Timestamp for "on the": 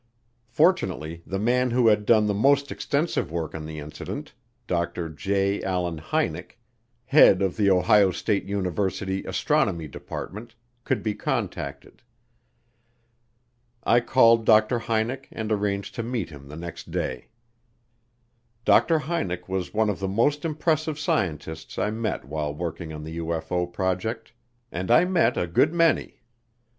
3.53-3.77, 22.91-23.19